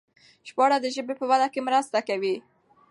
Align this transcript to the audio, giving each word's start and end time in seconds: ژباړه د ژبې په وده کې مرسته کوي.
ژباړه 0.47 0.77
د 0.81 0.85
ژبې 0.95 1.13
په 1.17 1.25
وده 1.29 1.47
کې 1.53 1.65
مرسته 1.67 1.97
کوي. 2.07 2.35